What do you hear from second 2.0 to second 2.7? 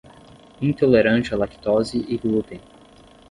e glúten